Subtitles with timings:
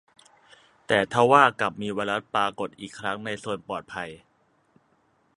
[0.87, 4.09] แต่ทว่ากลับมีไวรัสปรากฏอีกครั้งในโซนปลอดภัย